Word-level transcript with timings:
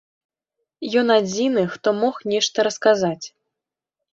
Ён 1.01 1.07
адзіны, 1.17 1.65
хто 1.73 1.89
мог 2.01 2.15
нешта 2.33 2.57
расказаць. 2.69 3.25